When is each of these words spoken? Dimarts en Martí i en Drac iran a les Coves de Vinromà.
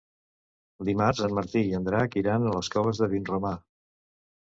Dimarts 0.89 1.21
en 1.27 1.35
Martí 1.41 1.63
i 1.67 1.77
en 1.81 1.87
Drac 1.91 2.19
iran 2.25 2.49
a 2.53 2.57
les 2.59 2.75
Coves 2.79 3.07
de 3.07 3.15
Vinromà. 3.15 3.57